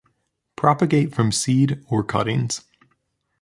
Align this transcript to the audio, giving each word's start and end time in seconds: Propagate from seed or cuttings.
Propagate 0.55 1.13
from 1.13 1.31
seed 1.31 1.85
or 1.87 2.03
cuttings. 2.03 2.63